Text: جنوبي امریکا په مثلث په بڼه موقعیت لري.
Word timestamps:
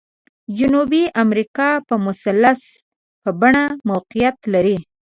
جنوبي 0.57 1.03
امریکا 1.23 1.69
په 1.87 1.95
مثلث 2.05 2.61
په 3.21 3.29
بڼه 3.39 3.63
موقعیت 3.89 4.37
لري. 4.53 4.77